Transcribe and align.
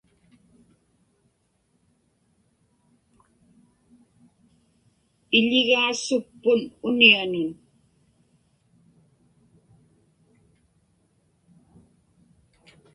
Iḷigaa 5.37 5.91
suppun 6.05 6.61
unianun. 6.87 7.51